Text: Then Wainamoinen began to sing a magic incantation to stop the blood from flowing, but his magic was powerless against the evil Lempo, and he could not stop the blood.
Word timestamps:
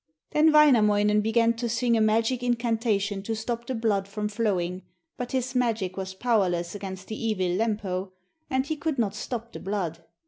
Then 0.31 0.51
Wainamoinen 0.51 1.21
began 1.21 1.53
to 1.57 1.69
sing 1.69 1.95
a 1.95 2.01
magic 2.01 2.41
incantation 2.41 3.21
to 3.21 3.35
stop 3.35 3.67
the 3.67 3.75
blood 3.75 4.07
from 4.07 4.29
flowing, 4.29 4.81
but 5.15 5.31
his 5.31 5.53
magic 5.53 5.95
was 5.95 6.15
powerless 6.15 6.73
against 6.73 7.07
the 7.07 7.23
evil 7.23 7.45
Lempo, 7.49 8.09
and 8.49 8.65
he 8.65 8.77
could 8.77 8.97
not 8.97 9.13
stop 9.13 9.53
the 9.53 9.59
blood. 9.59 10.03